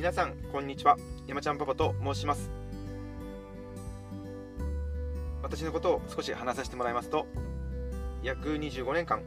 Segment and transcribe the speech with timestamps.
[0.00, 0.96] 皆さんこんにちは。
[1.26, 2.50] 山ちゃんパパと申します。
[5.42, 7.26] 私のことを少し話させてもらいますと
[8.22, 9.20] 約25年間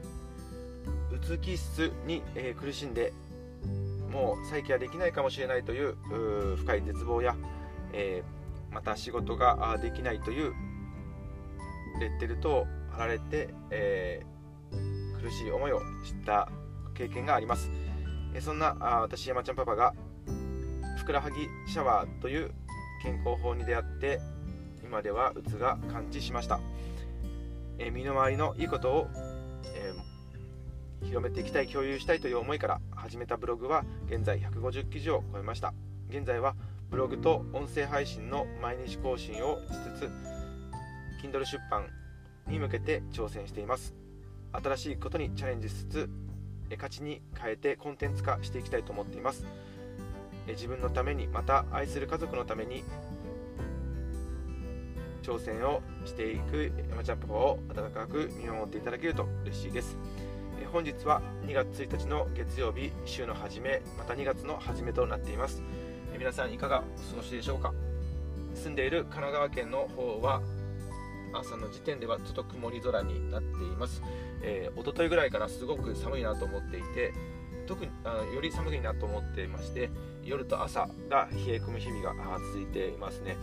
[1.12, 3.14] うつ気質に、えー、苦しんで
[4.12, 5.96] もう再起はできないかもしれないという
[6.56, 7.36] 深い絶望や、
[7.94, 10.56] えー、また仕事ができないという
[12.02, 16.50] レッテルと貼られて、えー、苦しい思いをした
[16.96, 17.70] 経験があります、
[18.40, 19.94] そんな私山ちゃんパパが
[21.04, 22.52] ふくらはぎシャワーという
[23.02, 24.22] 健康法に出会って
[24.86, 26.62] 今ではうつが感知しました、
[27.78, 29.08] えー、身の回りのいいことを、
[29.66, 35.74] えー、広めていきたい共有したいという思いから始めたブログは現在150記事を超えました。
[36.08, 36.56] 現在は
[36.90, 40.12] ブログと音声配信の毎日更新をしつつ
[41.22, 41.88] Kindle 出版
[42.48, 43.94] に向けて挑戦しています。
[44.54, 46.10] 新しいことにチャレンジしつつ
[46.78, 49.46] 価値に変えてコンテンツ化していきたいと思っています。
[50.48, 52.84] 自分のためにまた愛する家族のために
[55.22, 59.98] 挑戦をしていく山ちゃんパパを温かく見守っていただけると嬉しいです。
[60.72, 65.62] 本日は2月1日の月曜日週の初めまた2月の初めとなっています。
[66.18, 67.74] 皆さんいかがお過ごしでしょうか？
[68.56, 70.42] 住んでいる神奈川県の方は
[71.34, 74.02] 朝の時点ではちょっと曇り空になっています、
[74.44, 77.14] えー、一昨日ぐらいからすごく寒いなと思っていて
[77.66, 79.90] 特にあより寒いなと思っていまして
[80.26, 83.38] 夜と朝が冷え込む日々が続いていますね。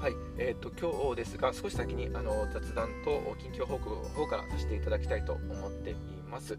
[0.00, 5.94] はい、えーと、今日ですが少し先にあの雑談と近況報告の方からさせていただきたいと思ってい
[6.30, 6.58] ます、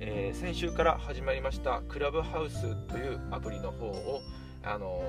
[0.00, 4.20] えー、先週から始まりましたクラブハウスというアプリの方を、
[4.62, 5.00] あの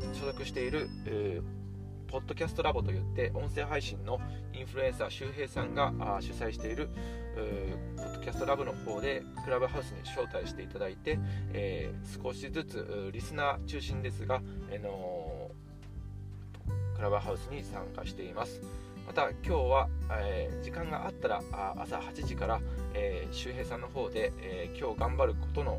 [0.00, 1.57] ー、所属している、えー
[2.08, 4.18] ポッドキャストラボといって音声配信の
[4.54, 6.88] インフルエンサー周平さんが主催している
[7.96, 11.18] ポッドキャストラボの方でクラブハウスに招待していただいて、
[11.52, 14.40] えー、少しずつリスナー中心ですが、あ
[14.78, 15.50] の、
[16.96, 18.62] クラブハウスに参加しています。
[19.06, 21.42] また今日は、えー、時間があったら
[21.76, 22.60] 朝8時から、
[22.94, 25.78] え周平さんの方で、え今日頑張ることの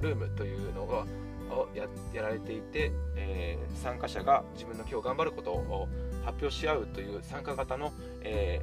[0.00, 1.04] ルームというのが
[1.52, 5.88] をややられていて、えー、参加者が自分の今日頑張ることを
[6.24, 7.92] 発表し合うという参加型の、
[8.22, 8.60] え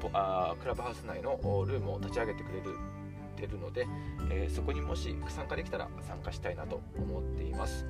[0.00, 2.76] ー、あクラブハウス内のルームを立ち上げてくれる
[3.36, 3.86] てるので、
[4.30, 7.84] えー、そこにもし参加できたら参加したいなと思っています。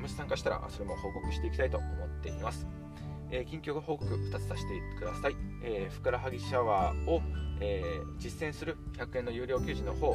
[0.00, 2.66] もし参加したらそれも報告していきたいと思っています。
[3.30, 4.68] えー、近況報告2つさせて
[4.98, 7.22] ください、えー、ふくらはぎシャワーを、
[7.60, 10.14] えー、実践する100円の有料記事の方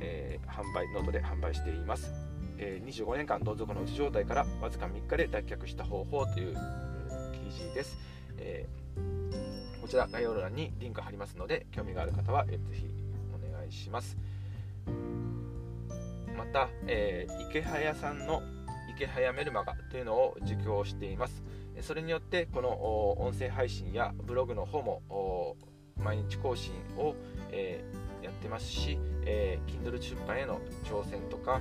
[0.00, 2.12] えー、販売ノートで販売しています、
[2.58, 6.54] えー、25年間どん底のうつ状態からわずか3日で脱却した方法という
[7.32, 7.98] 記事です、
[8.38, 12.86] えー、こちら概要欄にリンク貼りますので興味がある方は、えー、ぜひ
[13.34, 14.16] お願いします。
[16.36, 18.42] また、えー、イケハヤさんの
[18.94, 21.42] イケハヤメルマガというのを受講しています。
[21.82, 25.56] それによってこの音声配信やブログの方も
[25.96, 27.14] 毎日更新を、
[27.50, 28.09] えー
[28.40, 31.60] ってますし、えー、Kindle 出版への挑戦とか、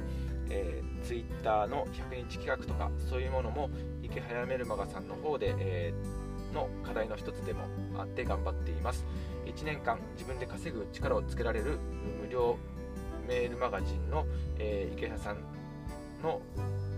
[0.49, 3.69] えー、Twitter の100日企画とかそういうものも
[4.01, 7.65] 池早メルマガさんの方で、えー、の課題の一つでも
[7.97, 9.05] あって頑張っています
[9.45, 11.77] 1年間自分で稼ぐ力をつけられる
[12.21, 12.57] 無料
[13.27, 14.25] メールマガジンの、
[14.57, 15.37] えー、池早さん
[16.23, 16.41] の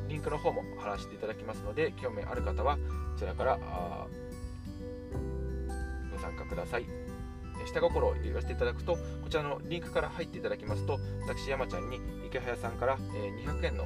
[0.08, 2.82] リンクの方も貼らせていただきますので興味ある方はこ
[3.18, 3.60] ちらから
[6.12, 7.11] ご参加ください。
[7.68, 13.86] 下心を言わせていただくとこちらのリンクから入っていただきますと私山ちゃんに池早さんから200円の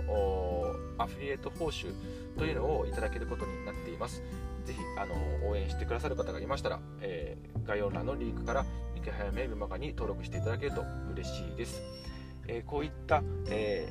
[0.97, 1.93] アフィリエイト報酬
[2.37, 4.21] というのをいただけることになっています。
[4.65, 5.15] ぜひあの
[5.47, 8.65] 応援してくださる方がいましたら、えー、概要欄のリンクから
[8.95, 11.81] 池早メールマガに登録していただけると嬉しいです、
[12.47, 13.87] えー、こういった、え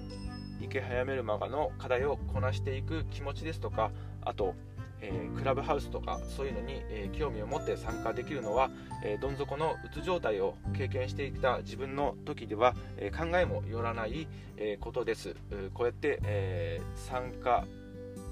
[0.61, 4.55] ー、池早メルマガの課題をこなしていく気持ちですとかあと
[5.00, 8.71] えー、クラブハウスとかそういうのに、えー、興味を持って参加できるのは、
[9.04, 14.27] えー、どん底のうつ状態を経験していた自分の時では、え考えもよらない、
[14.57, 15.34] えことです、
[15.74, 17.65] こうやって、え参加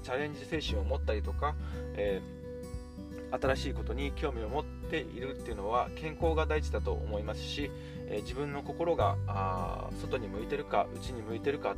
[0.03, 1.55] チャレンジ精神を持ったりとか、
[1.95, 2.21] え
[3.41, 7.71] 新しいことに興味を持っているっていうのは健康が大事だと思いますし、
[8.07, 11.75] え自分の心があ外に向いてるか内に向いてるか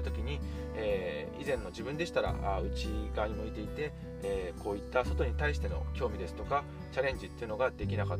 [0.00, 0.38] っていった時に、
[0.74, 8.18] えー、以前の自分でしたらあ内側に向いていて、えー、こういった外に対しての興味ですとかチャレンジっていうのができなかっ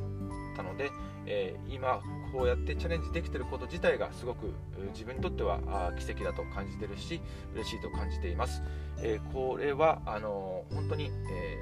[0.57, 0.91] たので、
[1.27, 2.01] えー、今
[2.33, 4.53] こうやってチャレンジできてること自体がすごく
[4.93, 7.21] 自分にとってはあ奇跡だと感じてるし
[7.55, 8.63] 嬉しいと感じています、
[9.01, 11.59] えこれはあの本当に、え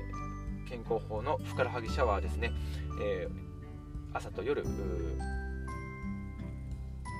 [0.68, 2.52] 健康法のふくらはぎシャワーですね、
[3.02, 3.28] え
[4.12, 4.64] 朝と夜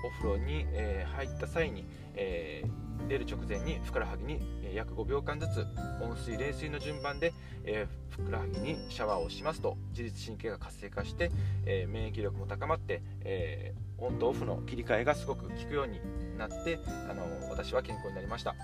[0.04, 2.64] お風呂に、え入った際に、え
[3.08, 4.40] 出る直前にふくらはぎに
[4.74, 5.66] 約5秒間ずつ
[6.02, 7.32] 温水冷水の順番で、
[7.64, 11.30] えふくらはぎにシャワーをしますと自律神経が活性化して、
[11.66, 16.00] え免疫力も高まって、えオンとオフの切り替えがすごく効くように
[16.36, 18.54] なってあの私は健康になりました。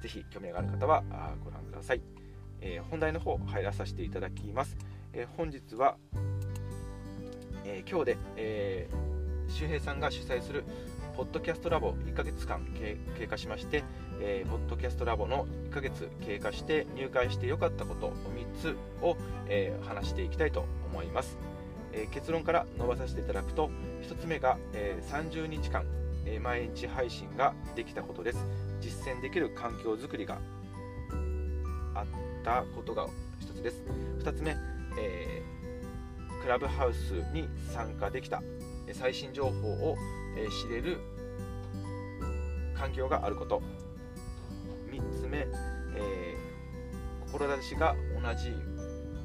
[0.00, 1.02] 是非興味がある方は
[1.44, 2.00] ご覧ください、
[2.60, 4.76] え、本題の方入らさせていただきます、
[5.12, 5.96] え、本日は、
[7.64, 8.88] え、今日で、え
[9.48, 10.64] 周平さんが主催する
[11.18, 12.64] ポッドキャストラボ1ヶ月間
[13.18, 13.82] 経過しまして、
[14.20, 18.14] えー、ポッドキャストラボの1ヶ月経過して入会して良かったこと3
[18.62, 19.16] つを、
[19.48, 21.36] えー、話していきたいと思います、
[21.92, 23.68] えー、結論から述べさせていただくと
[24.02, 25.84] 1つ目が、え30日間、
[26.24, 28.38] え毎日配信ができたことです。
[28.80, 30.38] 実践できる環境づくりが
[31.96, 32.06] あっ
[32.44, 33.08] たことが
[33.40, 33.82] 1つです。
[34.20, 34.56] 2つ目、
[35.00, 35.42] え
[36.40, 38.40] クラブハウスに参加できた
[38.92, 39.96] 最新情報を
[40.50, 40.98] 知れる
[42.74, 43.62] 環境があること
[44.90, 45.46] 3つ目、
[45.96, 48.52] えー、志が同じ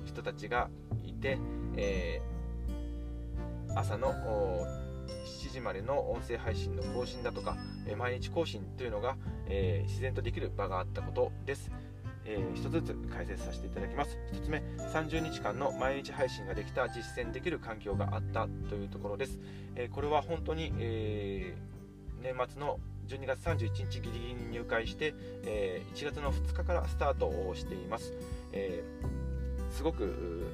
[0.05, 0.69] 人たちが
[1.05, 1.37] いて、
[1.77, 4.13] えー、朝の
[5.43, 7.57] 7時までの音声配信の更新だとか、
[7.87, 9.17] え毎日更新というのが、
[9.47, 11.71] えー、自然とできる場があったことです。
[12.25, 14.17] えー、1つずつ解説させていただきます。
[14.33, 19.39] 1つ目30日間の毎日配信ができた実践できる環境があったというところです、
[19.75, 25.13] えー、これは本当に、えー、年末の12月31日ギリギリに入会して、
[25.45, 28.13] え1月の2日からスタートをしています、
[28.53, 28.83] え
[29.71, 30.47] すごく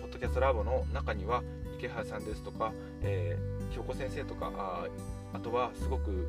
[0.00, 1.42] ポッドキャストラボの中には
[1.78, 2.72] 池原さんですとか、
[3.02, 3.38] え
[3.74, 4.86] 京子先生とかあ
[5.32, 6.26] あとはすごく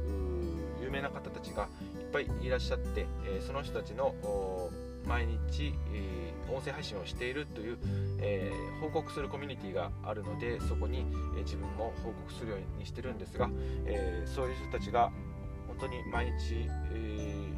[0.81, 1.67] 有名な方たちが
[2.11, 4.13] ぱいいらっしゃって、えその人たちの
[5.05, 7.77] 毎日、え音声配信をしているという、
[8.19, 11.05] えー、報告するコミュニティがあるのでそこに、
[11.37, 13.49] え自分も報告するようにしてるんですが、
[13.85, 15.11] え、そういう人たちが
[15.67, 17.53] 本当に毎日、え、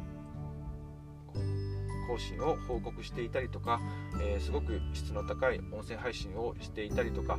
[2.08, 3.80] 更新を報告していたりとか、
[4.20, 7.38] えすごく質の高い音声配信をしていたりとか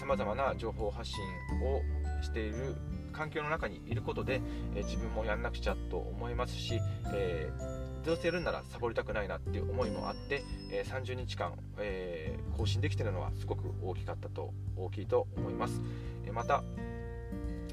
[0.00, 1.22] さまざまな情報発信
[1.62, 2.76] をしている
[3.16, 4.40] 環境の中にいることで、
[4.74, 6.80] え自分もやんなくちゃと思いますし、
[7.12, 7.50] え、
[8.04, 15.80] どうせやるならサボりたくないなっていう思いもあって、え30日間、え、更新できてるのはすごく大きかったと大きいと思います、
[16.26, 16.62] えまた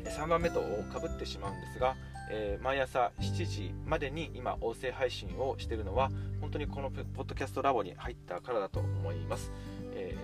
[0.06, 0.62] 3番目と
[0.92, 1.96] かぶってしまうんですが、
[2.30, 6.10] えー、毎朝7時までに今音声配信をしているのは
[6.40, 9.52] 本当にこのポッドキャストラボに入ったからだと思います、
[9.94, 10.16] え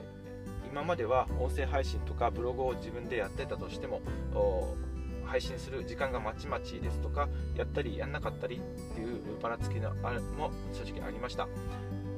[0.66, 4.02] ー、今までは音声配信とかブログを自分でやってたとしても
[5.28, 11.48] 配信する時間がまちまちですとかやったりやんなかったりっていうばらつきのあるも正直ありました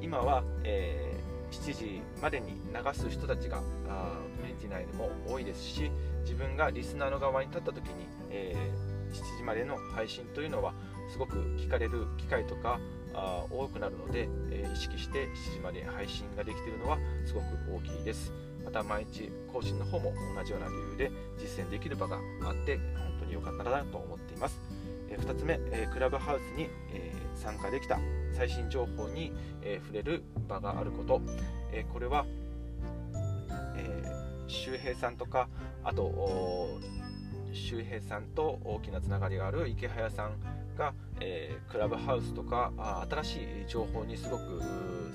[0.00, 3.58] 今は、えー、7時までに流す人たちが
[3.88, 5.90] あコミュニティ内でも多いですし
[6.22, 10.72] 自分がリスナーの側に立った時に、えー、7時までの配信というのは
[11.10, 12.80] すごく聞かれる機会とか
[13.12, 18.32] あ多くなるので、えー、意識して7時まで配信ができているのはすごく大きいです。
[18.64, 24.58] また毎日更新の方も同じような理由で実践できる場があって本当に良かったなと思っています、
[25.08, 27.98] え2つ目、えクラブハウスに、え参加できた
[28.32, 31.20] 最新情報に、え触れる場があること、
[31.72, 32.26] えこれは、
[33.76, 34.04] え
[34.46, 35.48] 周平さんとか
[35.84, 36.78] あと
[37.52, 40.32] 周平さんと大きなつながりがある池早さん
[40.76, 44.62] が、えー、クラブハウスとかあ新しい情報にすごく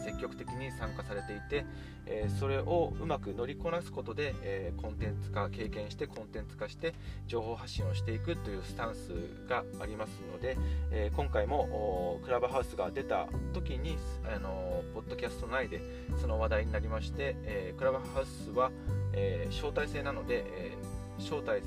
[0.03, 1.65] 積極的に参加されていて、
[2.05, 6.93] えー、それをうまく乗りこなすことで、えー、コンテンツ化経験してコンテンツ化して
[7.27, 9.09] 情報発信をしていくというスタンス
[9.49, 10.57] がありますので、
[10.91, 15.81] え今回もクラブハウスが出た時にあのポッドキャスト内で
[16.21, 18.71] その話題になりまして、えクラブハウスは、
[19.13, 20.77] え招待制なので、え
[21.19, 21.61] 招待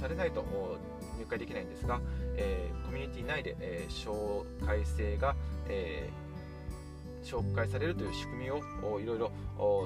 [0.00, 0.42] されないと
[1.18, 2.00] 入会できないんですが、
[2.36, 5.34] えー、コミュニティ内で、えー、紹介制が、
[5.68, 8.58] えー、紹介されるという仕組みを
[9.00, 9.30] いろいろ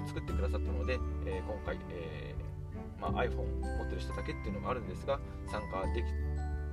[0.06, 2.34] 作ってくださったので、え今回、え
[3.00, 3.46] まあ、iPhone
[3.78, 5.18] 持ってる人だけっていうのもあるんですが
[5.50, 6.06] 参加でき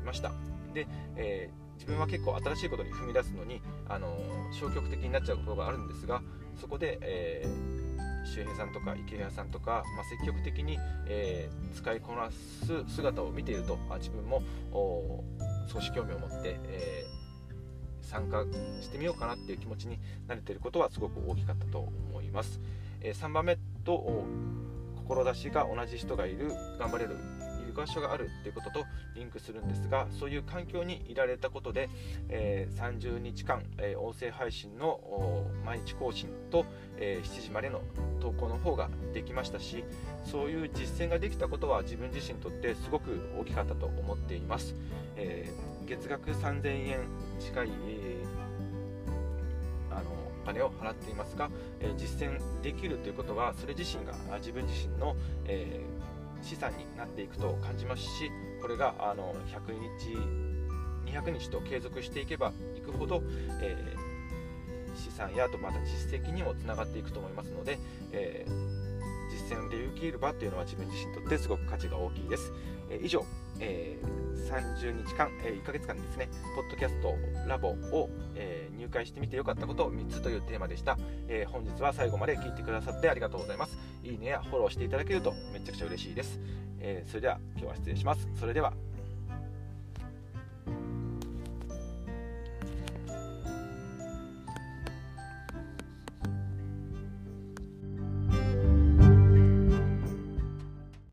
[0.06, 0.32] ました。
[0.74, 4.18] で、え自分は結構新しいことに踏み出すのに、あの
[4.52, 6.22] 消極的になっちゃうことがあるんですが
[6.60, 7.87] そこで、えー
[8.28, 14.44] 周平さんとか池谷さんとか、まあ、積極的に、えー、使いこなす姿を見ているとあ自分も
[15.68, 18.44] 少し興味を持って、えー、参加
[18.82, 22.60] してみようかなっていう気持ちになれていることはすごく大きかったと思います。
[23.02, 24.26] えー、3番目と
[24.96, 27.18] 志が同じ人がいる頑張れる
[27.78, 31.90] 場所があるっていうこととリンクするんですがそういう環境にいられたことで、
[32.28, 36.66] えー、30日間、えー、音声配信の毎日更新と、
[36.98, 37.82] え7時までの
[38.20, 39.84] 投稿の方ができましたし
[40.26, 44.76] そういう実践ができたことは自分自身にとってすごく大きかったと思っています、
[45.16, 45.50] え
[45.86, 47.00] 月額3000円
[47.40, 48.24] 近い、え
[49.92, 50.02] あの
[50.44, 55.16] お金を払っていますが、え実践できるということはそれ自身が自分自身の、
[55.46, 55.82] え
[56.42, 63.22] 資産になっていくと感じますしこれがあの100日200日と継続していけばいくほど、
[63.62, 67.80] えー、資産やとまた実績にもつながっていくと思いますので、
[68.12, 72.52] えー、実践で受け入る場というのは自分自身にとってすごく価値が大きいです。
[72.90, 73.26] えー、以上、
[73.60, 73.98] え
[74.50, 77.16] 30日間、え1ヶ月間ですね、ポッドキャスト
[77.48, 80.98] ラボを、え入会してみてよかったことを3つというテーマでした、
[81.28, 83.78] え本日は最後まで聞いてくださってありがとうございます。
[84.04, 86.40] いいねやフォローしていただけるとめちゃくちゃ嬉しいです。
[86.80, 88.28] えそれでは今日は失礼します。
[88.40, 88.74] それでは。